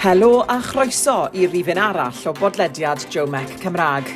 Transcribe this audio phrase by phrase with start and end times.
[0.00, 4.06] Helo a chroeso i rifin arall o bodlediad Jomec Cymraeg.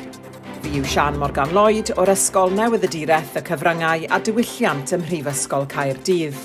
[0.63, 2.89] Fi yw Sian Morgan Lloyd o'r Ysgol Newydd y
[3.45, 6.39] Cyfryngau a Diwylliant ym Mhrifysgol Caerdydd.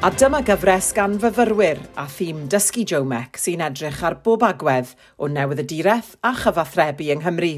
[0.00, 5.28] A dyma gyfres gan fyfyrwyr a thîm Dysgu Jomec sy'n edrych ar bob agwedd o
[5.28, 7.52] Newydd y Direth a chyfathrebu yng Nghymru.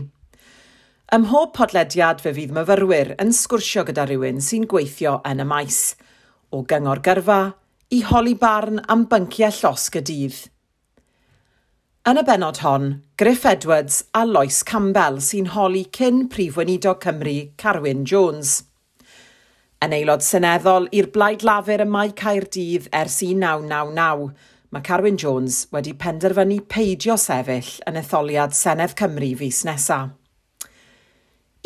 [1.15, 5.81] Ym mhob podlediad fe fydd myfyrwyr yn sgwrsio gyda rhywun sy'n gweithio yn y maes,
[6.51, 7.41] o gyngor gyrfa
[7.95, 10.43] i holi barn am bynciau llosg y dydd–
[12.07, 12.85] Yn y benod hon,
[13.19, 18.61] Griff Edwards a Lois Campbell sy'n holi cyn Prif Weinidog Cymru Carwyn Jones.
[19.83, 24.29] Yn aelod seneddol i'r Blaid Lafur y Mae Caerdydd ers 1999,
[24.71, 30.13] mae Carwyn Jones wedi penderfynu peidio sefyll yn etholiad Senedd Cymru fus nesaf.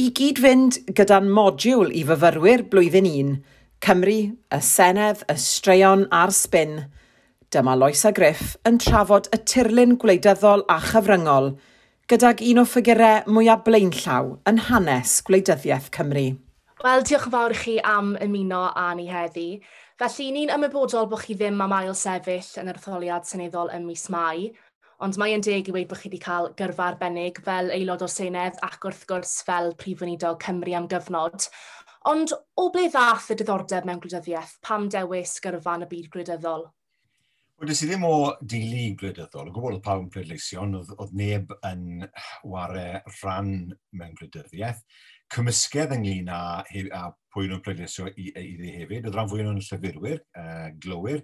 [0.01, 3.37] I gyd fynd gyda'n modiwl i fyfyrwyr blwyddyn 1,
[3.85, 6.79] Cymru, y Senedd, y Straeon a'r Spin–
[7.51, 11.49] Dyma Loesa Griff yn trafod y tirlun gwleidyddol a chyfryngol
[12.13, 16.23] gydag un o ffigurau mwyaf blaenllaw yn hanes gwleidyddiaeth Cymru.
[16.85, 19.49] Wel, diolch yn fawr i chi am ymuno â ni heddi.
[19.99, 24.07] Felly, ni'n ymwybodol bod chi ddim am ail sefyll yn yr etholiad seneddol ym mis
[24.15, 24.53] Mai,
[25.03, 28.15] ond mae e'n deg i weid bod chi wedi cael gyrfa arbennig fel aelod o
[28.15, 31.51] Senedd ac wrth gwrs fel Prif Weinidog Cymru am gyfnod.
[32.15, 36.71] Ond o ble ddath y diddordeb mewn gwleidyddiaeth pam dewis gyrfa yn y byd gwleidyddol?
[37.61, 38.15] Wydys i ddim o
[38.49, 42.07] dili gwleidyddol, o gwbl oedd pawb yn pleidleision, oedd, oedd neb yn
[42.49, 43.51] ware rhan
[43.93, 44.81] mewn gwleidyddiaeth.
[45.35, 47.03] Cymysgedd ynglyn â, a
[47.35, 51.21] pwy nhw'n pleidleisio iddi hefyd, oedd rhan fwy nhw'n llyfurwyr, uh, glywir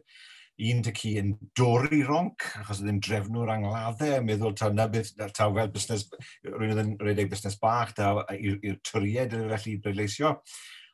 [0.69, 5.15] un dy cu yn dorri ronc, achos oedd yn drefnwr angladdau, meddwl taw na beth,
[5.17, 6.05] taw fel busnes,
[6.53, 10.37] rwy'n oedd yn rhedeg busnes bach, taw i'r tyried yn felly i bleidleisio.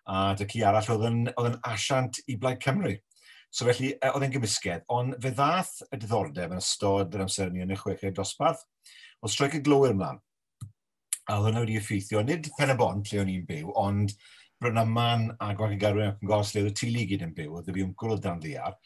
[0.07, 2.95] A dy cu arall oedd yn, oedd yn asiant i Blaid Cymru.
[3.53, 7.61] So felly, oedd e'n gymysgedd, ond fe ddath y diddordeb yn ystod yr amser ni
[7.64, 8.62] yn y chweched dosbarth,
[9.20, 10.20] oedd streic y glowyr ymlaen.
[11.28, 14.17] A oedd hwnna wedi effeithio, nid pen y bont lle o'n i'n byw, ond
[14.62, 17.68] Bryna Man a Gwagangarwyn ac yn gos lle oedd y tili gyd yn byw, oedd
[17.68, 18.79] y fi gwrdd dan ddiar.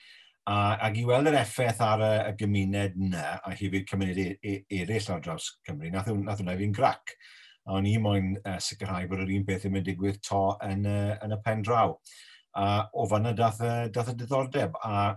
[0.47, 0.57] A,
[0.89, 4.61] ac i weld yr effaith ar y, y gymuned yna, a hefyd cymuned e, e,
[4.83, 7.15] eraill ar draws Cymru, nath, nath hwnna fi'n grac
[7.67, 10.87] a o'n i moyn uh, sicrhau bod yr un beth yn mynd digwydd to yn,
[10.87, 11.97] uh, yn y pen draw
[12.57, 15.13] a o fanna dath y, dath y diddordeb a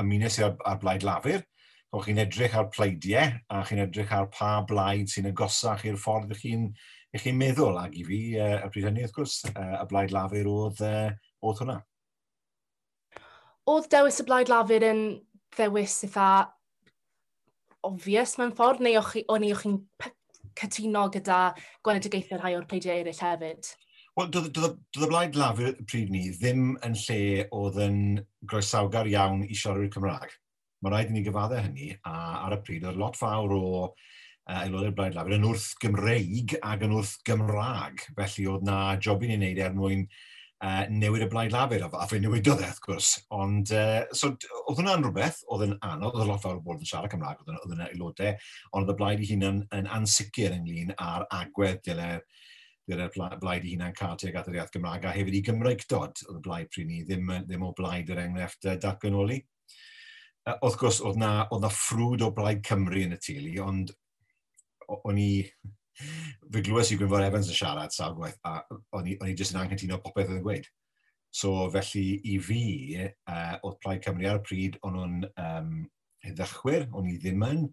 [0.00, 1.44] ymunes i ar, ar blaid lafur.
[1.94, 6.34] o chi'n edrych ar pleidiau a chi'n edrych ar pa blaid sy'n agosach i'r ffordd
[6.34, 6.64] ych chi'n
[7.22, 10.50] chi meddwl ac i fi uh, y pryd hynny wrth gwrs, uh, y blaid lafur
[10.50, 11.14] oedd, uh,
[11.46, 11.78] oedd hwnna.
[13.72, 15.00] Oedd dewis y blaid lafur yn
[15.56, 16.28] ddewis eitha
[17.86, 19.80] obvious mewn ffordd, neu o'n i o'ch chi'n
[20.56, 21.40] cytuno gyda
[21.86, 23.72] gwenedigaethau rhai o'r pleidiau eraill hefyd?
[24.16, 27.96] Wel, doedd y blaid lafur y pryd ni ddim yn lle oedd yn
[28.48, 30.30] groesawgar iawn i siarad Cymraeg.
[30.80, 32.14] Mae rhaid i ni gyfaddau hynny, a
[32.46, 33.90] ar y pryd oedd lot fawr o uh,
[34.54, 38.06] aelodau'r blaid lafur yn wrth Gymreig ac yn wrth Gymraeg.
[38.16, 42.08] Felly oedd na job i ni wneud er mwyn uh, newid y blaid lafur, a
[42.08, 43.12] fe newidodd e, wrth gwrs.
[43.36, 46.88] Ond, uh, so, oedd hwnna'n rhywbeth, oedd yn anodd, oedd lot fawr o bobl yn
[46.88, 48.32] siarad Cymraeg, oedd yna aelodau,
[48.72, 52.14] ond oedd y blaid i hunan yn ansicr ynglyn ar agwedd dylai
[52.90, 56.22] gyda'r blaid i hunain cael tuag at yr iaith Gymraeg, a hefyd i Gymraeg dod
[56.26, 59.40] oedd y blaid pryd ni, ddim, ddim o blaid yr enghraifft datganoli.
[60.46, 63.92] Uh, wrth gwrs, oedd na, oedd na ffrwd o blaid Cymru yn y tili, ond
[65.02, 65.32] o'n i...
[66.52, 68.60] Fe glwys i Gwynfor Evans yn siarad sawl gwaith, a
[68.94, 70.66] o'n i, on i jyst yn anghytuno popeth oedd yn gweud.
[71.34, 72.62] So felly i fi,
[73.02, 75.70] uh, oedd Plaid Cymru ar y pryd, o'n nhw'n um,
[76.24, 77.64] heddychwyr, o'n i ddim yn,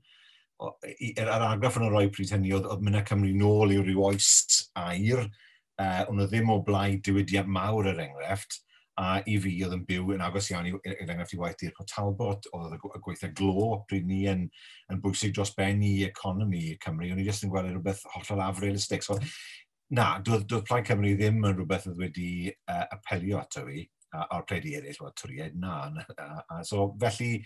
[0.61, 4.03] yr er argraff yn y roi pryd hynny, oedd, oedd mynd Cymru nôl i'w ryw
[4.09, 4.29] oes
[4.79, 5.25] air,
[5.81, 8.61] uh, ond oedd ddim o blaid diwydiad mawr er enghraifft,
[9.01, 11.63] a i fi oedd yn byw yn agos iawn i'r er, er enghraifft i waith
[11.65, 14.45] i'r Talbot, oedd y gweithio glo pryd ni yn,
[14.93, 19.05] yn bwysig dros ben i economi Cymru, o'n i jyst yn gweld rhywbeth hollol afrealistig.
[19.05, 19.17] So,
[19.97, 23.81] na, doedd, doedd Plaid Cymru ddim yn rhywbeth oedd wedi uh, apelio ato fi,
[24.13, 25.79] a'r pleidi eraill, o'r twriau, na.
[26.13, 27.39] A, a, so, felly,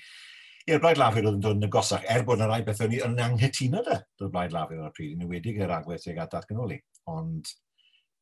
[0.67, 3.21] I'r blaid lafur oedd yn dod yn agosach, er bod yna rai beth o'n yn
[3.23, 6.81] anghytuno da, dod blaid lafur ar y pryd, yn ewedig yr agwedd tuag at datganoli.
[7.07, 7.47] Ond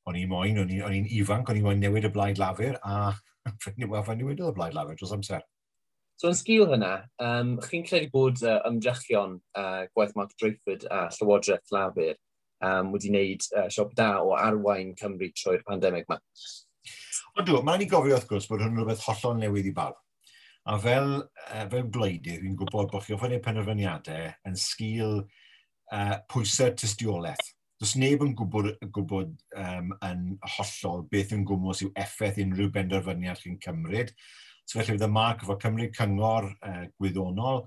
[0.05, 3.15] o'n i moyn, o'n i'n ifanc, o'n i moyn newid y blaid lafur, a
[3.63, 5.41] ffrindio wafan newidodd y blaid lafur dros amser.
[6.21, 6.93] So yn sgil hynna,
[7.25, 12.13] um, chi'n credu bod uh, ymdrechion uh, gwaith Mark Drakeford a Llywodraeth Lafur
[12.61, 16.21] um, wedi wneud uh, siop da o arwain Cymru trwy'r pandemig yma?
[17.35, 19.97] O dwi, mae'n i gofio wrth gwrs bod hwn yn rhywbeth hollol newydd i bawb.
[20.65, 26.15] A fel, uh, fel gwleidydd, fi'n gwybod bod chi ofyn eu penderfyniadau yn sgil uh,
[26.31, 27.51] pwysau tystiolaeth.
[27.81, 30.23] Does neb yn gwybod, gwybod um, yn
[30.55, 34.13] hollol beth yn gwmwys yw effaith unrhyw benderfyniad chi'n cymryd.
[34.65, 37.65] So felly bydd y marc efo Cymru Cyngor uh, gwyddonol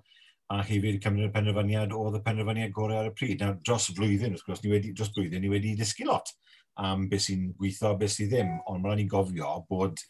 [0.50, 3.38] a hefyd cymryd y penderfyniad oedd y penderfyniad gorau ar y pryd.
[3.44, 6.34] Nawr, dros flwyddyn, wrth gwrs, ni wedi, dros blwyddyn, ni wedi dysgu lot
[6.82, 10.02] am beth sy'n gweithio, beth sy'n ddim, ond mae'n ni gofio bod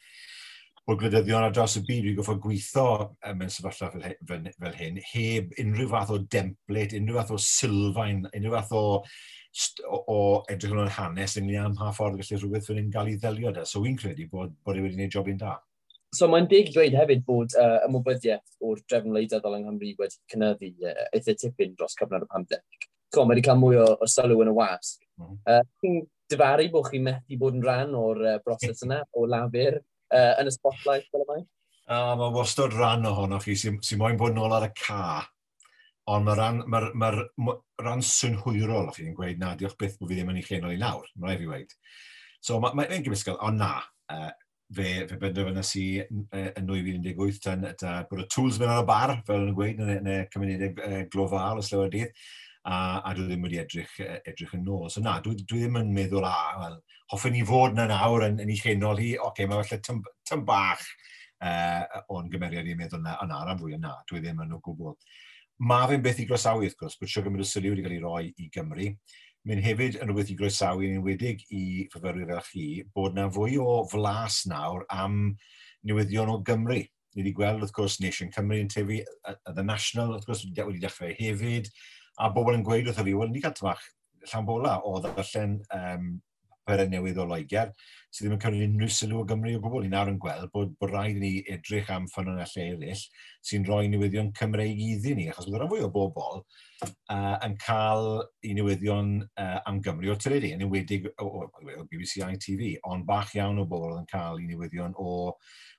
[0.89, 2.85] o gwleidyddion ar draws y byd wedi goffo gweithio
[3.37, 8.23] mewn sefyllfa fel, fel, fel hyn, heb unrhyw fath o demplet, unrhyw fath o sylfaen,
[8.31, 8.85] unrhyw fath o,
[9.85, 10.19] o, o
[10.49, 13.67] edrych yn o'n hanes ynglyn am pa ffordd gallu rhywbeth fy'n gael ei ddelio da.
[13.69, 15.59] So wy'n credu bod, bod e wedi gwneud job i'n da.
[16.17, 20.73] So mae'n dig dweud hefyd bod uh, ymwybyddiaeth o'r drefn wleidyddol yng Nghymru wedi cynyddu
[20.89, 22.89] uh, eitha tipyn dros cyfnod y pandemig.
[23.13, 25.05] Co, mae wedi cael mwy o, o sylw yn y wasg.
[25.21, 26.01] Mm -hmm.
[26.01, 29.83] uh, difaru bod chi'n methu bod yn rhan o'r uh, broses yna, o lafur,
[30.15, 31.41] uh, yn y spotlight fel yma.
[31.89, 35.23] Uh, mae wastad rhan ohono chi sy'n sy moyn bod nôl ar y ca.
[36.09, 37.13] Ond mae rhan, ma, ma,
[37.45, 40.75] ma, ran synhwyrol o chi'n gweud, na, diolch byth bod fi ddim yn ei chenol
[40.75, 41.75] i nawr, mae rhaid fi weid.
[42.45, 43.73] So mae'n ma, ma gymysgol, ond na,
[44.15, 44.31] uh,
[44.75, 49.15] fe, fe benderfynas i yn 2018 tan, ta, bod y tools mewn ar y bar,
[49.29, 52.13] fel yn gweud, yn y cymunedau uh, glofal o Slywydydd
[52.69, 54.89] a, a dwi ddim wedi edrych, e, edrych yn ôl.
[54.93, 56.77] So na, dwi, dwi ddim yn meddwl, a, wel,
[57.13, 60.03] hoffwn i fod yna nawr yn, yn ei chenol hi, oce, okay, mae falle tym,
[60.29, 60.85] tym bach
[61.45, 64.61] uh, o'n gymeriad i'n meddwl na, yna, na, ran fwy yna, dwi ddim yn o
[64.65, 64.99] gwbl.
[65.69, 68.05] Mae fe'n beth i groesawu, wrth gwrs, bod siw gymaint y syliw wedi cael ei
[68.05, 68.93] roi i Gymru.
[69.49, 71.65] Mae'n hefyd yn rhywbeth i groesawu yn enwedig i
[71.95, 75.19] fyfyrwyr fel chi, bod na fwy o flas nawr am
[75.89, 76.85] newyddion o Gymru
[77.19, 79.01] ni wedi gweld, wrth gwrs, Nation Cymru yn tefu,
[79.57, 81.71] The National, wrth gwrs, wedi dechrau hefyd
[82.19, 83.85] a bobl yn gweud wrtho fi, wel, ni cael tymach
[84.29, 86.09] llan bola o ddarllen um,
[86.69, 87.71] perau newydd o Loegr,
[88.13, 89.85] sydd ddim yn cymryd unrhyw sylw o Gymru o gwbl.
[89.85, 93.05] Ni nawr yn gweld bod, bod rhaid ni edrych am ffynonellau eraill
[93.49, 98.11] sy'n rhoi newyddion Cymreig iddyn ni, achos bod rhan fwy o bobl uh, yn cael
[98.45, 103.09] i newyddion uh, am Gymru o teledu, yn enwedig o, o, o, BBC ITV, ond
[103.09, 105.33] bach iawn o bobl yn cael i newyddion o,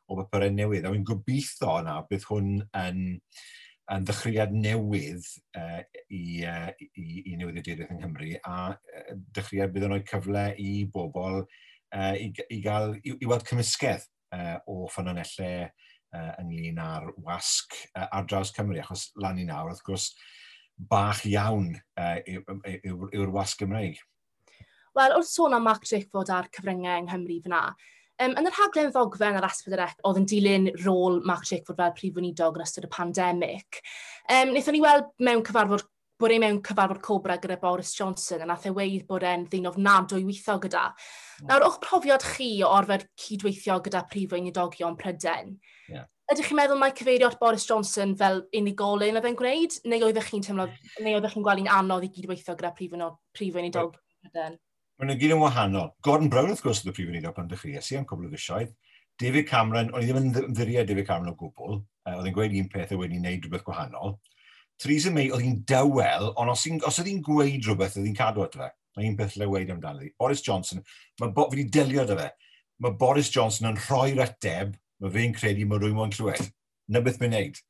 [0.10, 0.90] o bapurau newydd.
[0.90, 3.08] A wy'n gobeithio na bydd hwn yn...
[3.20, 3.58] Uh,
[3.94, 5.26] yn ddechreuad newydd
[5.58, 5.82] uh,
[6.14, 10.74] i, uh, i, i newyddiadureth yng Nghymru a uh, dechreuad bydd yn rhoi cyfle i
[10.94, 14.06] bobl uh, i, i, gael, i, i weld cymysgedd
[14.36, 15.70] uh, o ffynonellau
[16.16, 20.12] uh, ynglyn â'r wasg uh, ar draws Cymru, achos lan i nawr, wrth gwrs,
[20.80, 22.18] bach iawn uh,
[22.86, 24.00] yw'r wasg Gymreig.
[24.98, 27.64] Wel, wrth sôn am Mark Drakeford a'r cyfryngau yng Nghymru fyna,
[28.20, 32.18] Um, yn yr haglen ddogfen ar Aspedirec oedd yn dilyn rôl Mark Shakeford fel prif
[32.18, 33.80] weinidog yn ystod y pandemig.
[34.28, 35.86] Um, Nethon ni weld mewn cyfarfod
[36.20, 39.70] bod ei mewn cyfarfod cobra gyda Boris Johnson a nath e weid bod e'n ddyn
[39.72, 40.90] ofnadwy weithio gyda.
[40.92, 41.46] Yeah.
[41.48, 45.56] Nawr, o'ch profiad chi o orfod cydweithio gyda prif weinidogion Pryden,
[45.88, 46.10] yeah.
[46.34, 50.34] ydych chi'n meddwl mae cyfeirio at Boris Johnson fel unigolyn oedd e'n gwneud, neu oeddech
[50.34, 50.68] chi'n teimlo,
[51.00, 53.00] neu oeddech chi'n gweld un anodd i gydweithio gyda prif,
[53.40, 54.60] prif weinidog Pryden?
[55.00, 55.94] Mae'n gyd yn wahanol.
[56.04, 58.32] Gordon Brown, wrth gwrs, oedd y prif wneud o pan dechreuais i am cwbl o
[58.34, 58.74] fisioedd.
[59.20, 62.56] David Cameron, o'n i ddim yn ddiriau David Cameron o gwbl, uh, oedd yn gweud
[62.60, 64.18] un peth a wedi wneud rhywbeth gwahanol.
[64.84, 68.44] Theresa May oedd hi'n dawel, ond os, os oedd hi'n gweud rhywbeth, oedd hi'n cadw
[68.44, 68.68] at fe.
[69.00, 70.12] Mae un peth le wedi amdano hi.
[70.20, 70.84] Boris Johnson,
[71.24, 72.28] mae bo, fi wedi delio â fe.
[72.84, 76.52] Mae Boris Johnson yn rhoi'r ateb, mae fe'n credu mae rwy'n moyn clywed.
[76.92, 77.64] Na beth mae'n neud.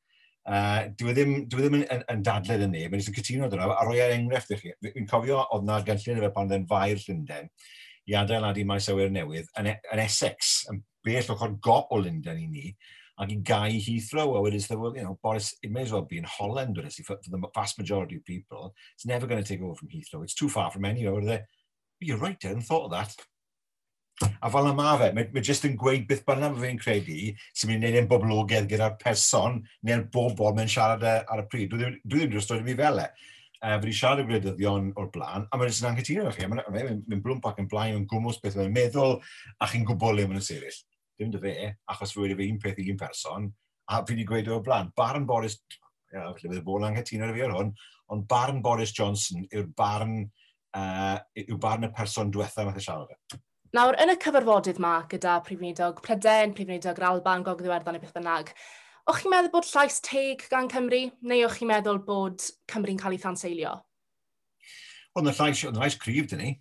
[0.50, 3.14] Uh, dwi e ddim, dwi e ddim yn, yn, yn dadled yn neb, yn eisiau
[3.20, 4.72] cytuno dyna, a roi er enghraifft i chi.
[4.82, 7.52] Fi'n cofio oedd na'r gynllun efo pan dde'n fair Llundain
[8.10, 12.42] i adeiladu maes awyr newydd yn, e, yn Essex, yn bell ochr gop o Lundain
[12.42, 12.72] i ni,
[13.22, 16.18] ac i gau Heathrow, a wedyn well, you know, Boris, it may as well be
[16.18, 18.74] in Holland, wedyn si, for, for the vast majority of people.
[18.96, 20.24] It's never going to take over from Heathrow.
[20.24, 21.42] It's too far from anywhere, wedyn they,
[22.00, 23.16] you're right, I hadn't thought of that.
[24.20, 27.18] A fel yma fe, mae, mae jyst yn gweud beth bynnag mae fe'n credu
[27.56, 31.46] sy'n mynd i wneud yn boblogaidd gyda'r person neu'r bobl mae'n siarad e ar y
[31.52, 31.72] pryd.
[31.72, 33.08] Dwi ddim wedi rostod i mi fel e.
[33.60, 36.48] Uh, fe di siarad y gwleidyddion o'r blaen, a mae'n sy'n anghytuno chi.
[36.52, 39.18] Mae'n mynd blwm pac yn blaen, yn gwmwys beth mae'n meddwl,
[39.60, 40.80] a chi'n gwybod le mae'n sefyll.
[41.20, 41.56] Dim dy fe,
[41.92, 43.50] achos fe wedi fe un peth i un person,
[43.92, 44.94] a fi wedi gweud e o'r blaen.
[44.96, 45.60] Barn Boris,
[46.14, 47.76] ia, felly bydd y bobl anghytuno â fi ar hwn,
[48.16, 50.24] ond barn Boris Johnson yw'r barn,
[50.80, 53.40] uh, yw barn y person diwethaf nath y siarad e.
[53.70, 58.16] Nawr, yn y cyfarfodydd yma gyda Prifnidog Pryden, Prifnidog yr Alban, Gog Ddiwerddon neu beth
[58.16, 58.48] bynnag,
[59.06, 63.14] o'ch chi'n meddwl bod llais teg gan Cymru, neu o'ch chi'n meddwl bod Cymru'n cael
[63.14, 63.76] ei thanseilio?
[65.14, 66.56] Oedd yna llais, oedd llais cryf dyn ni.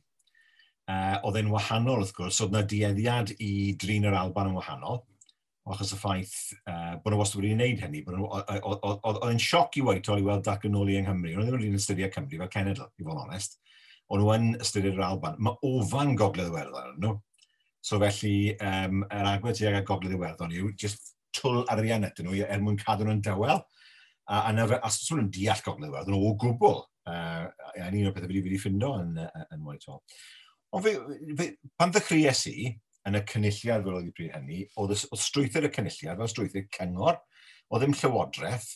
[0.85, 4.61] Uh, eh, oedd e'n wahanol, wrth gwrs, oedd yna dieddiad i drin yr Alban yn
[4.61, 5.01] wahanol,
[5.73, 8.05] achos y ffaith eh, uh, bod nhw wastad wedi wneud hynny.
[8.05, 11.39] Oedd e'n sioc i weithio i weld dac yn ôl i yng Nghymru.
[11.39, 13.57] Oedd e'n rhywun yn ystyried Cymru fel cenedl, i fod yn onest
[14.09, 15.37] o'n nhw yn ystyried yr Alban.
[15.45, 17.15] Mae ofan gogledd Iwerddon yn nhw.
[17.85, 22.41] So felly, um, yr agwedd tuag at gogledd Iwerddon yw just twl arian ydyn nhw
[22.47, 23.63] er mwyn cadw nhw'n dywel.
[24.29, 26.83] A, a, a, a sôn nhw'n deall gogledd Iwerddon nhw, o gwbl.
[27.09, 27.47] Uh,
[27.79, 29.15] a un o'r pethau fi wedi ffindo yn,
[29.55, 30.03] yn Whitehall.
[30.77, 30.93] Ond fe,
[31.39, 32.69] fe, pan ddechreuais i
[33.09, 36.67] yn y cynulliad fel oedd i bryd hynny, oedd, oedd strwythyr y cynulliad fel strwythyr
[36.75, 37.21] cyngor,
[37.71, 38.69] oedd ddim llywodraeth,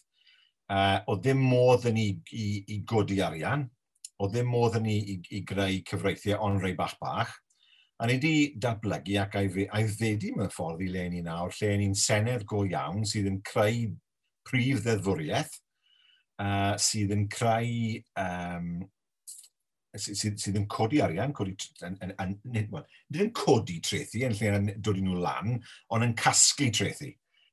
[0.72, 3.66] uh, oedd ddim modd yn i, i, i godi arian,
[4.20, 7.32] o ddim modd yn ni i, i greu cyfreithiau ond rei bach bach.
[8.02, 12.46] A ni wedi datblygu ac aeddfedu mewn ffordd i le ni nawr, lle ni'n senedd
[12.50, 13.92] go iawn sydd yn creu
[14.48, 15.54] prif ddeddfwriaeth,
[16.42, 18.72] uh, sydd yn creu um,
[19.94, 21.54] sydd, sydd yn codi arian, codi,
[21.86, 25.18] yn, yn, yn, nid, well, nid yn codi trethi yn lle yn dod i nhw
[25.22, 25.58] lan,
[25.92, 27.12] ond yn casglu trethi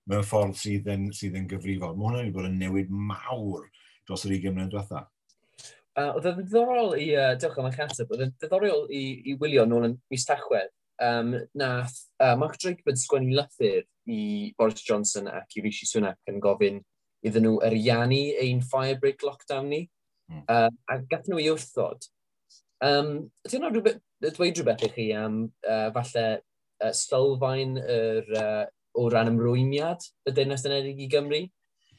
[0.10, 1.94] mewn ffordd sydd yn, sydd yn gyfrifol.
[1.94, 3.68] Mae hwnna'n wedi bod yn newid mawr
[4.08, 5.10] dros yr 20 mlynedd diwethaf.
[6.00, 9.01] Uh, oedd yn ddiddorol i, uh, diolch am eich ateb, oedd yn ddiddorol i,
[9.32, 10.72] i wylio nôl yn mis Tachwedd.
[11.03, 14.20] Um, nath uh, Mark Drakeford sgwennu lythyr i
[14.60, 16.79] Boris Johnson ac i Rishi Sunak yn gofyn
[17.25, 19.82] iddyn nhw eriannu ein firebreak lockdown ni.
[20.32, 20.46] Mm.
[20.46, 22.08] Uh, a gath nhw i wrthod.
[22.86, 23.12] Um,
[23.50, 28.63] Ti'n rhywbeth, dweud rhywbeth i chi am uh, falle uh, sylfaen yr, uh,
[28.96, 31.44] o ran ymrwymiad y Deyrnas Unedig i Gymru?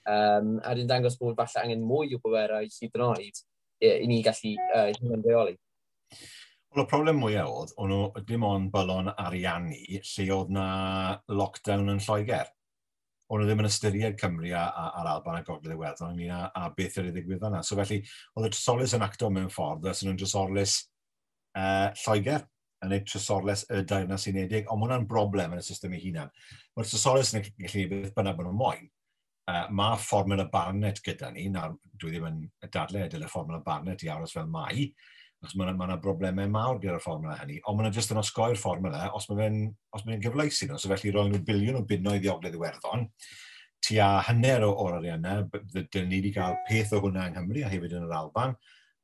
[0.09, 3.45] Um, a dwi'n dangos bod falle angen mwy o bwerau hyd yn oed
[3.81, 5.57] i ni gallu uh, hyn reoli.
[6.71, 10.67] Wel, y problem mwyaf oedd, o'n nhw dim ond bylon ariannu lle oedd na
[11.33, 12.53] lockdown yn Lloegr.
[13.31, 16.45] O'n nhw ddim yn ystyried Cymru a, a, a'r Alban a Gogledd Iwerddon ynglyn â
[16.55, 17.65] a beth yr ddigwydd yna.
[17.67, 18.01] So felly,
[18.37, 20.77] oedd y trysorlus yn acto mewn ffordd, os nhw'n trysorlus
[21.59, 22.47] uh, Lloegr
[22.85, 26.31] yn ei trysorles y Dairnas Unedig, ond mae hwnna'n broblem yn y system ei hunan.
[26.77, 28.87] Mae'r trysorles yn gallu gwneud beth bynnag bod nhw'n moyn,
[29.49, 31.69] uh, mae fformula Barnett gyda ni, na,
[32.01, 32.43] dwi ddim yn
[32.73, 34.91] dadle edrych y fformula Barnett i aros fel mai,
[35.41, 38.59] achos mae yna ma, broblemau mawr gyda'r fformula hynny, ond mae yna jyst yn osgoi'r
[38.61, 39.61] fformula os mae fe'n
[39.97, 43.07] fe gyfleus i nhw, so felly roi nhw biliwn o bunnoedd diogledd Iwerddon,
[43.81, 45.47] tua hanner o o'r ariannau,
[45.81, 48.53] dyn ni wedi cael peth o hwnna yng Nghymru a hefyd yn yr Alban,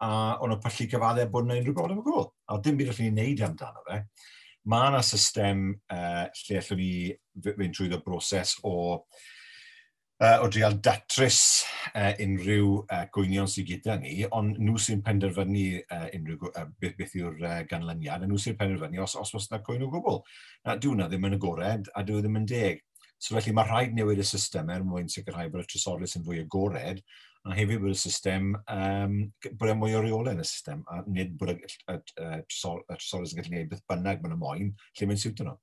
[0.05, 0.11] a
[0.45, 3.17] o'n nhw'n pallu cyfaddau bod yna unrhyw broblem o gwbl, a dim byd allwn ni'n
[3.23, 4.03] neud amdano fe.
[4.69, 5.65] Mae yna system
[5.95, 6.93] uh, lle allwn ni
[7.47, 9.25] fynd trwy broses o uh,
[10.23, 15.67] uh, o drial datrys uh, unrhyw uh, gwynion sydd gyda ni, ond nhw sy'n penderfynu
[15.83, 19.49] uh, unrhyw uh, beth, beth yw'r uh, ganlyniad, a nhw sy'n penderfynu os, os oes
[19.51, 20.21] yna gwyn o gwbl.
[20.67, 22.83] Na, dyw hwnna ddim yn agored, a dyw e ddim yn deg.
[23.19, 26.43] So felly mae rhaid newid y system er mwyn sicrhau bod y trysorydd yn fwy
[26.43, 27.01] agored,
[27.47, 29.15] a hefyd bod y system, um,
[29.57, 32.43] bod e mwy o reolau yn y system, a nid bod y, y, y, y
[32.51, 35.57] trysorydd yn gallu gwneud beth bynnag maen nhw moyn, lle mae'n siwtio nhw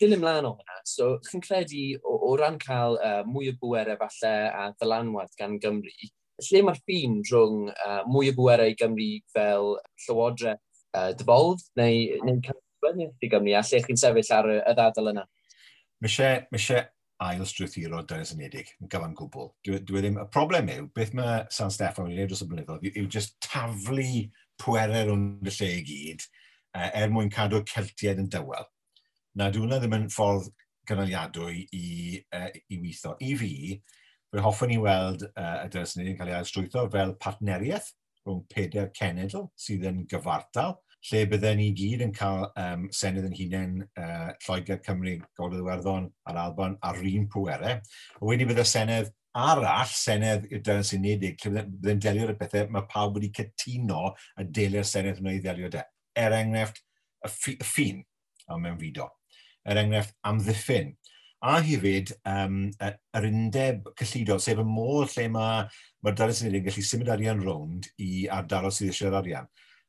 [0.00, 3.98] dyn mlaen o hwnna, so chi'n credu o, o ran cael uh, mwy o bwerau
[4.00, 5.94] falle a ddylanwad gan Gymru,
[6.48, 11.64] lle mae'r ffin rhwng uh, mwy o bwerau i Gymru fel llywodraeth e, uh, dyfold
[11.78, 15.26] neu, neu canfyddiaeth i Gymru a lle chi'n sefyll ar y, y ddadl yna?
[16.02, 16.86] Mae eisiau
[17.28, 19.48] ail strwythuro Dynas Unedig yn gyfan gwbl.
[19.66, 22.90] Dwi, dwi ddim, y problem yw, beth mae San Steffan wedi'i wneud dros y blynyddoedd
[22.92, 24.28] yw just taflu
[24.62, 28.66] pwerau rhwng y lle i gyd uh, er mwyn cadw'r Celtiaid yn dywel
[29.38, 30.50] na dyw hwnna ddim yn ffordd
[30.88, 31.86] gynaliadwy i,
[32.34, 33.14] uh, i weithio.
[33.22, 33.52] I fi,
[34.32, 37.92] fe hoffwn i weld uh, y dynes ni'n cael ei ailstrwytho fel partneriaeth
[38.24, 40.76] rhwng peder cenedl sydd yn gyfartal,
[41.08, 46.10] lle bydden ni gyd yn cael um, senydd yn hunain uh, Lloegr Cymru, Gogledd Iwerddon
[46.28, 47.78] a'r Alban ar un pwerau.
[48.26, 53.30] Wedi bydde senydd arall, senedd i'r dynes unig, lle bydden delio'r bethau mae pawb wedi
[53.38, 55.84] cytuno a delio'r senedd yn ei ddelio de.
[56.18, 56.82] Er enghraifft,
[57.22, 57.30] y
[57.62, 58.02] ffin
[58.56, 59.06] mewn fido
[59.68, 60.94] er enghraifft amddiffyn.
[61.46, 65.68] A hefyd, um, yr undeb cyllidol, sef y modd lle mae'r
[66.02, 69.46] ma darlus yn gallu symud arian rownd i ardaros sydd eisiau'r arian.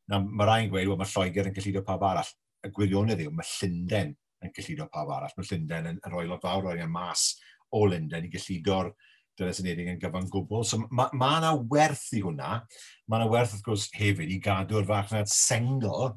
[0.10, 2.30] Na, mae rhai'n gweud, wel, mae Lloegr yn cyllido pawb arall.
[2.66, 4.14] Y gwirionedd yw, mae Llundain
[4.46, 5.34] yn cyllido pawb arall.
[5.38, 7.32] Mae Llundain yn rhoi lot fawr arian mas
[7.74, 8.92] o Lundain i gyllido'r
[9.40, 10.66] dynes yn yn gyfan gwbl.
[10.68, 12.60] So mae ma yna ma werth i hwnna.
[13.08, 16.14] Mae yna werth wrth gwrs hefyd i gadw'r farchnad sengl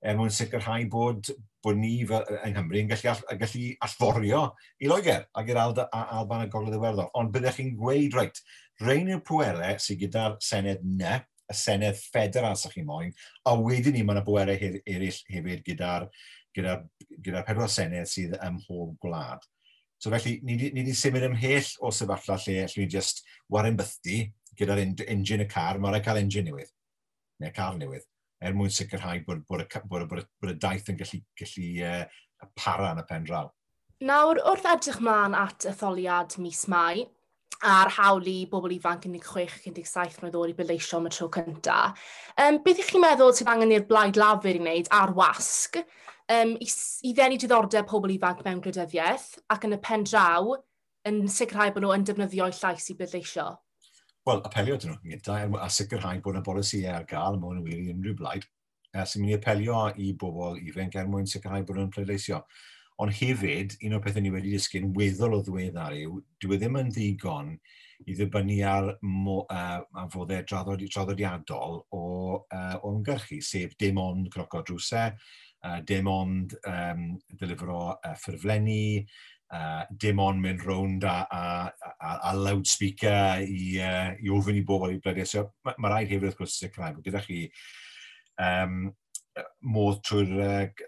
[0.00, 1.30] er mwyn sicrhau bod,
[1.64, 4.42] bod ni fel, yng Nghymru yn gallu, all, gallu allforio
[4.80, 7.10] i Loegr ac i'r Alda, a, Alban a Gogledd Iwerddon.
[7.20, 8.40] Ond byddech chi'n gweud, reit,
[8.80, 13.12] rhain yw'r pwerau sydd gyda'r Senedd ne, y Senedd Federal, sy'ch chi moyn,
[13.44, 16.08] a wedyn ni mae yna bwerau eraill hefyd gyda'r
[16.56, 16.76] gyda,
[17.20, 19.44] gyda pedwar Senedd sydd ym mhob gwlad.
[20.00, 23.20] So felly, ni wedi symud ymhell o sefyllfa lle allwn ni just
[23.52, 24.22] warren bythdi
[24.56, 26.72] gyda'r engine y car, mae'n rhaid cael engine newydd,
[27.44, 28.06] neu car newydd
[28.40, 32.04] er mwyn sicrhau bod, bod, y, bod, bod, bod y daith yn gallu, gallu uh,
[32.56, 33.48] para yn y pen draw.
[34.00, 37.04] Nawr, wrth edrych mlaen at etholiad mis Mai,
[37.60, 41.98] a'r hawl i bobl ifanc 16-17 mlynedd oed i bleisio am y tro cyntaf.
[42.40, 46.56] Um, beth ych chi'n meddwl sydd angen i'r blaid lafur i wneud ar wasg um,
[46.56, 46.68] i,
[47.04, 50.54] i ddenu diddordeb pobl ifanc mewn gwleidyddiaeth ac yn y pen draw
[51.08, 53.50] yn sicrhau bod nhw yn defnyddio'u llais i bleisio?
[54.30, 57.50] wel, apelio dyn nhw yn gyntaf, er a sicrhau bod yna bolisi ar gael, mae
[57.54, 58.44] hwn wir i unrhyw blaid,
[58.94, 62.42] a sy'n mynd i apelio i bobl ifanc er mwyn sicrhau bod nhw'n pleidleisio.
[63.00, 66.78] Ond hefyd, un o'r pethau ni wedi disgyn weddol o ddiweddar yw, dwi e ddim
[66.82, 67.54] yn ddigon
[68.06, 72.04] i ddibynnu ar mo, uh, anfoddau draddod, draddodiadol o,
[72.44, 75.16] uh, o ymgyrchu, sef dim ond croco drwsau,
[75.64, 77.06] uh, dim ond um,
[77.40, 79.06] delifro uh, ffurflenni,
[79.56, 84.64] uh, dim ond mynd rownd a, a, a, a loudspeaker i, uh, i ofyn i
[84.66, 85.26] bobl i bledio.
[85.28, 87.44] So, mae ma rhaid hefyd wrth gwrs sicrhau bod gyda chi
[88.40, 88.86] um,
[89.74, 90.84] modd trwy'r uh,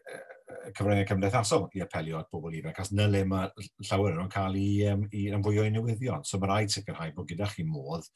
[0.77, 3.51] cyfryngau cymdeithasol i apelio at bobl ifanc, ac na le mae
[3.89, 6.25] llawer o'n cael i, um, i ymfwyo i newyddion.
[6.29, 8.09] So mae rhaid sicrhau bod gyda chi modd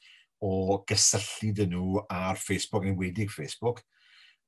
[0.43, 3.81] o gysylltu dyn nhw ar Facebook, yn wedig Facebook,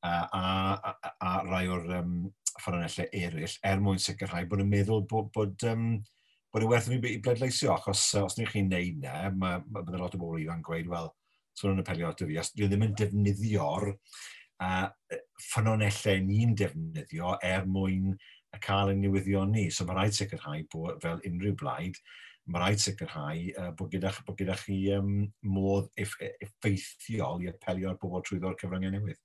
[0.05, 0.43] a, a,
[0.91, 2.13] a, a, rai o'r um,
[2.59, 5.91] ffynonellau eraill, er mwyn sicrhau bod nhw'n meddwl bod, bod um,
[6.53, 9.83] bod e werth i ni i bleidleisio, achos os ni chi'n neud ne, mae ma,
[9.83, 11.11] ma lot o bobl ifanc gweud, wel,
[11.57, 14.87] sôn yn apelio at y fi, os dwi ddim yn defnyddio'r uh,
[15.49, 18.13] ffynonellau ni'n defnyddio er mwyn
[18.55, 19.67] y cael ein newyddion ni.
[19.73, 21.99] So mae rhaid sicrhau bod, fel unrhyw blaid,
[22.49, 25.13] mae rhaid sicrhau uh, bod, gyda, bod gyda chi um,
[25.45, 29.21] modd eff, e, effeithiol i apelio'r bobl trwyddo'r cyfryngau newydd.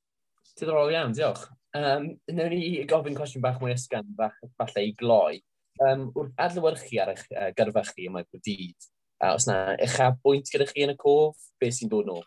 [0.54, 1.48] Diddorol iawn, diolch.
[1.74, 5.40] Um, Newn ni gofyn cwestiwn bach mwy ysgan, bach, falle i gloi
[5.82, 8.88] um, wrth adlywyrchu ar eich uh, gyrfa chi yma bod dydd,
[9.24, 12.20] a os yna eich bwynt gyda chi yn y cof, beth sy'n dod nhw?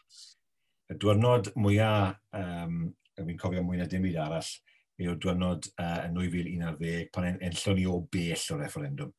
[0.92, 2.88] Y diwrnod mwyaf, um,
[3.18, 4.52] fi'n cofio mwy na dim byd arall,
[4.98, 9.12] yw'r diwrnod uh, yn 2011 pan en, enllwn ni o bell o referendum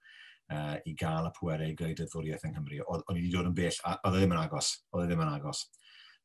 [0.52, 2.80] uh, i gael y pwerau i greu dyddwriaeth yng Nghymru.
[2.88, 4.72] O'n i wedi dod yn bell, a oedd e ddim yn agos.
[4.92, 5.64] Oedd e ddim yn agos.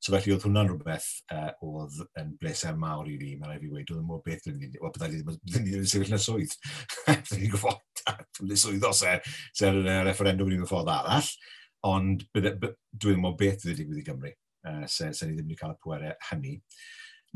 [0.03, 3.61] So felly oedd hwnna'n rhywbeth uh, e, oedd yn bleser mawr i fi, mae'n rhaid
[3.63, 6.55] fi wedi, oedd yn mor beth dwi'n ni'n wel, byddai ddim yn sefyll na swydd.
[7.07, 8.01] Dwi'n ni'n gwybod,
[8.41, 9.21] dwi'n swydd os er,
[9.63, 11.31] er yn referendum yn un ffordd arall,
[11.87, 12.53] ond e,
[12.99, 14.35] dwi'n mor beth dwi'n digwydd i Gymru,
[14.67, 16.57] uh, ser, se ni ddim wedi cael y pwerau hynny.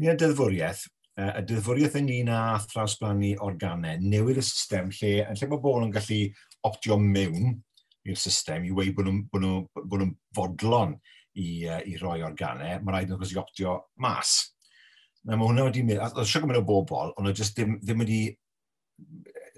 [0.03, 0.83] Ni y dyddfwriaeth.
[1.23, 5.87] uh, y deddfwriaeth ynglyn â thrawsblannu organau, newid y system lle, yn lle mae bobl
[5.87, 6.19] yn gallu
[6.67, 7.61] optio mewn
[8.07, 10.99] i'r system i wei bod nhw'n nhw, nhw, nhw fodlon
[11.37, 14.35] i, uh, i roi organau, mae rhaid nhw'n gosgoptio mas.
[15.23, 18.21] Na, mae hwnna wedi mynd, oedd siwr gymaint o bobl, ond oedd ddim, ddim wedi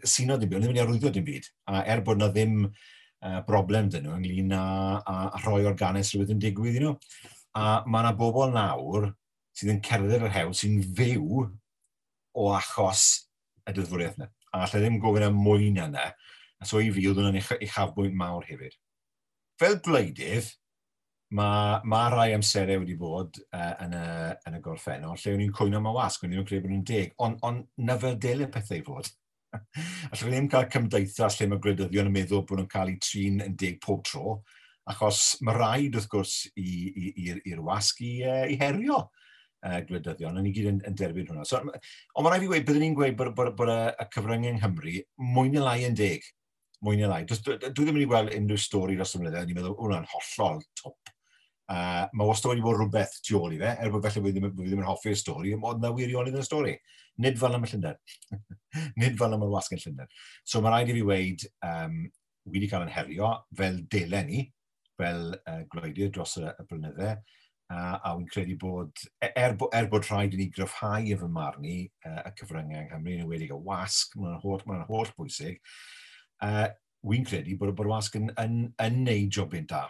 [0.07, 1.49] sino dim byd, ddim wedi arwyddo dim byd.
[1.71, 4.63] A er bod na ddim uh, broblem dyn nhw ynglyn â,
[4.99, 6.95] a, a rhoi organau sydd wedi'n digwydd i nhw.
[7.59, 9.09] A mae yna bobl nawr
[9.57, 11.45] sydd yn cerdded yr hewl sy'n fyw
[12.39, 13.05] o achos
[13.67, 14.29] y dyddfwriaeth yna.
[14.53, 16.07] A allai ddim gofyn am mwy na yna.
[16.59, 18.75] A so i fi, oedd hwnna'n uchafbwynt mawr hefyd.
[19.59, 20.49] Fel gwleidydd,
[21.37, 24.05] mae mae rhai amserau wedi bod uh, yn, y,
[24.49, 26.87] yn y gorffennol, lle o'n i'n cwyno am y wasg, o'n i'n credu bod nhw'n
[26.89, 29.11] deg, ond on, nyfel del y pethau i fod.
[30.09, 33.43] Alla fi ddim cael cymdeithas lle mae gwleidyddion yn meddwl bod nhw'n cael eu trin
[33.45, 34.39] yn deg pob tro,
[34.89, 40.55] achos mae rhaid wrth gwrs i'r wasg i, uh, i herio uh, gwleidyddion, a ni
[40.55, 41.45] gyd yn, yn derbyn hwnna.
[41.45, 44.59] So, ond mae rhaid i weid, byddwn ni'n gweud bod, bod, bod, y cyfryngau yng
[44.63, 44.97] Nghymru
[45.37, 46.25] mwy neu lai yn deg.
[46.81, 47.21] Mwy neu lai.
[47.27, 50.61] Dwi, dwi ddim yn ei gweld unrhyw stori dros y mlynedd, ni'n meddwl, hwnna'n hollol
[50.79, 51.13] top
[51.69, 54.47] Uh, mae wastad wedi bod rhywbeth tu ôl i fe, er bod felly fi ddim,
[54.57, 56.71] fi ddim yn hoffi'r stori, ond na wirionedd yn y stori.
[57.21, 57.99] Nid fel am y Llundain.
[59.01, 60.09] Nid fel am y wasg yn Llundain.
[60.49, 61.99] So mae rhaid i fi weid, um,
[62.47, 63.29] wi wedi cael yn herio
[63.59, 64.41] fel delen ni,
[64.97, 67.11] fel uh, gwleidyr dros y, y blynydde,
[67.69, 71.31] uh, a wy'n credu bod, e, er, er bod rhaid i ni gryfhau y fy
[71.37, 71.77] marn ni,
[72.09, 75.61] uh, y cyfryngau yng Nghymru yn wedi gael wasg, mae'n holl, mae holl bwysig,
[76.49, 76.65] uh,
[77.05, 79.85] wy'n credu bod y wasg yn, yn, yn, yn neud jobyn da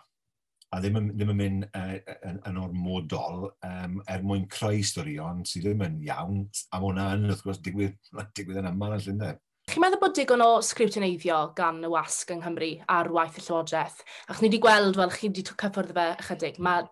[0.69, 1.93] a ddim yn, ddim yn mynd uh,
[2.29, 7.07] yn, yn ormodol um, er mwyn creu storion sydd ddim yn iawn, a mae hwnna
[7.17, 7.95] yn, wrth gwrs, digwydd,
[8.37, 9.39] digwydd yn yma yn Llundain.
[9.69, 13.99] Chi'n meddwl bod digon o sgriwtineiddio gan y wasg yng Nghymru ar waith y Llywodraeth?
[14.29, 16.87] Ac ni wedi gweld, wel, chi wedi cyffwrdd fe ychydig, mae'r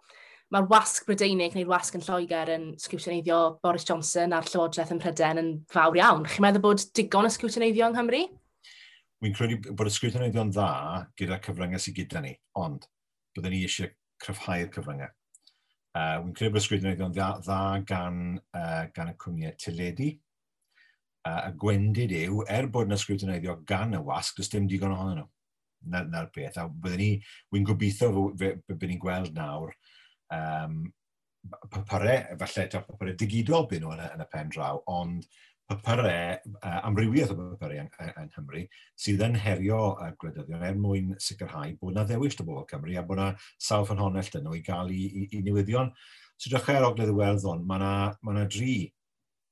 [0.53, 5.41] ma wasg Brydeinig neu'r wasg yn Lloegr yn sgriwtineiddio Boris Johnson a'r Llywodraeth yn Pryden
[5.41, 6.27] yn fawr iawn.
[6.29, 8.21] Chi'n meddwl bod digon o sgriwtineiddio yng Nghymru?
[9.25, 10.69] Wy'n credu bod y sgriwtineiddio dda
[11.17, 12.85] gyda cyfryngau sydd gyda ni, ond
[13.37, 15.13] byddwn ni eisiau cryfhau'r cyfryngau.
[15.97, 18.19] Uh, Wy'n credu bod ysgrifennu yn dda, dda gan,
[18.57, 20.11] uh, gan y cwmniau teledu.
[21.27, 25.21] Uh, a gwendid yw, er bod yn ysgrifennu gan y wasg, does dim digon ohonyn
[25.21, 25.29] nhw.
[25.93, 26.59] Na'r na beth.
[26.59, 27.09] A byddwn ni,
[27.53, 29.73] wy'n gobeithio byddwn ni'n gweld nawr
[30.33, 30.79] um,
[31.71, 35.27] papurau, falle papurau digidol byd nhw yn y, yn y pen draw, ond
[35.67, 38.61] papurau, uh, amrywiaeth o papurau yng, yng Nghymru,
[38.99, 43.03] sydd yn herio uh, gwleidyddion er mwyn sicrhau bod yna ddewis o bobl Cymru a
[43.07, 43.27] bod yna
[43.69, 45.91] sawl ffynhonell dyn nhw i gael i, i, i newyddion.
[46.39, 47.91] So drach ar ogledd Iwerddon, mae yna
[48.23, 48.77] ma na dri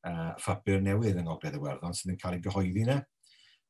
[0.08, 3.00] uh, ffapur newydd yng Ngogledd Iwerddon sydd yn cael ei gyhoeddi yna.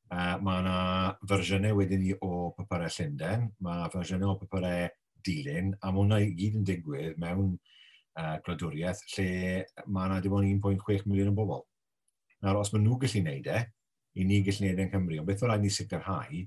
[0.06, 0.78] Uh, mae yna
[1.26, 4.86] fersiynau wedyn ni o papurau Llundain, mae fersiynau o papurau
[5.26, 10.36] dilyn, a mae hwnna i gyd yn digwydd mewn uh, gwladwriaeth lle mae yna dim
[10.38, 11.66] ond 1.6 miliwn o bobl.
[12.46, 13.60] Nawr, os maen nhw gallu gwneud e,
[14.16, 16.42] i ni gallu gwneud e yn Cymru, ond beth o rhaid ni sicrhau,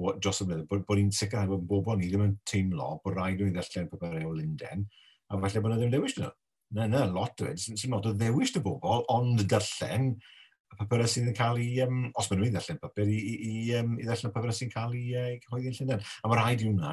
[0.00, 3.16] bod, dros y blynyddoedd, bod, bod ni'n sicrhau bod bobl ni ddim yn teimlo bod
[3.16, 4.86] rhaid nhw'n ddarllen papurau o Linden,
[5.28, 6.30] a falle bod nhw ddim dewis nhw.
[6.76, 7.58] Na, na, lot o it.
[7.58, 12.04] Sy'n lot o ddewis dy bobl, ond darllen y papurau sydd yn cael ei, um,
[12.14, 15.08] os maen nhw'n ddarllen papur, i, i, i, um, i ddarllen papurau sy'n cael ei
[15.18, 16.06] uh, cyhoeddi yn Llundain.
[16.22, 16.92] A mae rhaid i hwnna,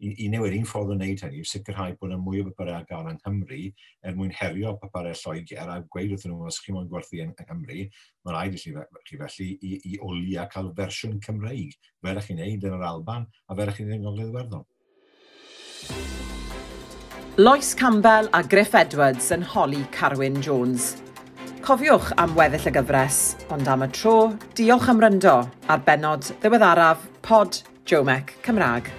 [0.00, 2.78] i, i newid, un ffordd o wneud hynny yw sicrhau bod yna mwy o bapurau
[2.78, 3.60] ar gael yng Nghymru
[4.04, 7.32] er mwyn herio bapurau Lloegr er a gweud wrthyn nhw os chi moyn gwerthu yn
[7.38, 7.86] Nghymru,
[8.24, 12.68] mae rhaid i chi felly i, i oli a cael fersiwn Cymreig, fel chi'n neud
[12.68, 14.68] yn yr Alban a fel chi'n neud yn Gogledd Iwerddon.
[17.36, 20.92] Lois Campbell a Griff Edwards yn holi Carwyn Jones.
[21.64, 24.18] Cofiwch am weddill y gyfres, ond am y tro,
[24.54, 28.92] diolch am ryndo ar benod ddiweddaraf pod Jomec Cymraeg.